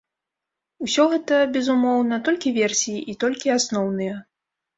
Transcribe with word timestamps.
Усё 0.85 1.03
гэта, 1.11 1.37
безумоўна, 1.57 2.19
толькі 2.29 2.55
версіі, 2.57 3.05
і 3.15 3.17
толькі 3.27 3.53
асноўныя. 3.59 4.19